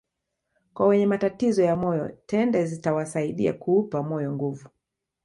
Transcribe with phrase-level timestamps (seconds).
[0.73, 4.69] Kwa wenye matatizo ya moyo tende zitawasaidia kuupa moyo nguvu